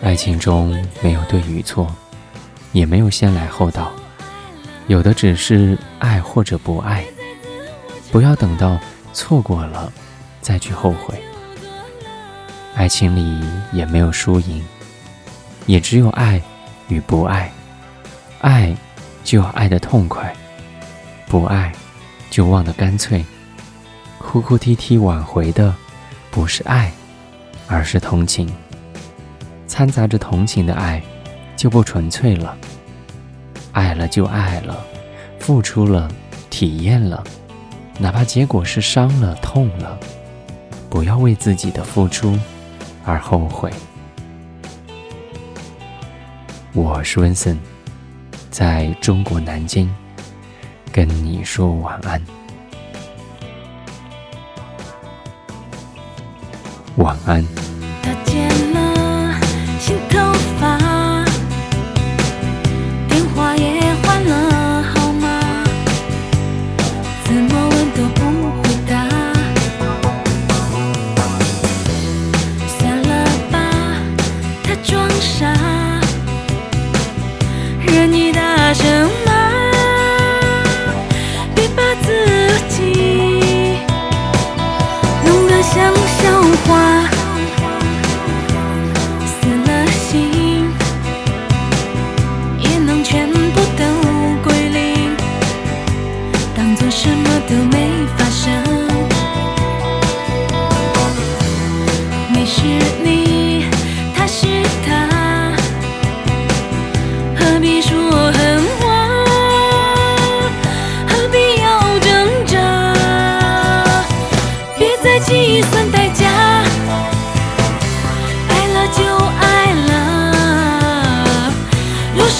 [0.00, 1.92] 爱情中没有对与错，
[2.72, 3.92] 也没有先来后到，
[4.86, 7.04] 有的只是爱或者不爱。
[8.10, 8.78] 不要等到
[9.12, 9.92] 错过了
[10.40, 11.20] 再去后悔。
[12.74, 14.64] 爱情里也没有输赢，
[15.66, 16.40] 也只有爱
[16.88, 17.52] 与不爱。
[18.40, 18.74] 爱
[19.24, 20.32] 就要爱得痛快，
[21.26, 21.72] 不爱
[22.30, 23.24] 就忘得干脆。
[24.18, 25.74] 哭哭啼啼挽回的
[26.30, 26.92] 不是爱，
[27.66, 28.48] 而是同情。
[29.78, 31.00] 掺杂着同情的爱
[31.56, 32.58] 就不纯粹了。
[33.70, 34.84] 爱了就爱了，
[35.38, 36.10] 付出了，
[36.50, 37.22] 体验了，
[37.96, 39.96] 哪怕结果是伤了、痛了，
[40.90, 42.36] 不要为自己的付出
[43.04, 43.72] 而后悔。
[46.72, 47.56] 我是温森，
[48.50, 49.88] 在中国南京
[50.90, 52.20] 跟你说晚安，
[56.96, 57.77] 晚安。
[85.62, 87.02] 像笑话
[89.26, 90.70] 死了心
[92.58, 93.84] 也能全部都
[94.44, 95.16] 归零。
[96.56, 98.52] 当做什么都没发生。
[102.32, 102.62] 你是
[103.02, 103.66] 你
[104.14, 104.46] 他是
[104.86, 105.07] 他。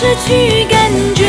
[0.00, 0.78] 失去感
[1.12, 1.24] 觉，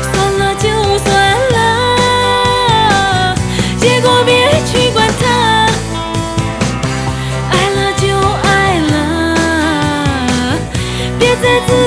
[0.00, 0.66] 算了就
[1.00, 1.12] 算
[1.52, 3.34] 了，
[3.78, 4.32] 结果别
[4.64, 5.22] 去管它。
[7.50, 8.06] 爱了就
[8.48, 8.48] 爱
[8.80, 8.94] 了，
[11.18, 11.83] 别再自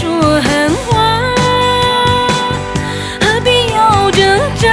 [0.00, 0.08] 说
[0.40, 1.34] 狠话
[3.20, 4.20] 何必要挣
[4.60, 4.66] 扎？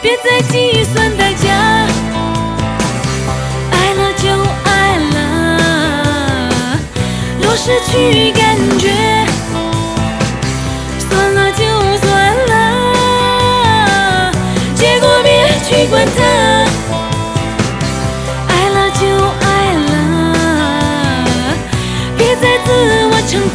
[0.00, 1.48] 别再计算代价。
[3.72, 4.24] 爱了就
[4.64, 4.68] 爱
[5.14, 5.16] 了
[7.40, 8.99] 若失去感觉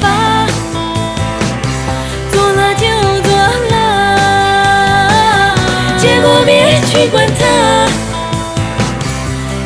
[0.01, 0.47] 吧。
[2.31, 2.85] 做了就
[3.21, 3.29] 做
[3.71, 3.73] 了，
[5.97, 7.41] 结果别去管它。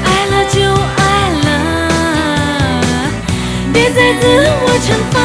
[0.06, 0.58] 爱了就
[0.98, 1.00] 爱
[1.44, 1.48] 了，
[3.74, 4.22] 别再自
[4.62, 5.19] 我惩罚。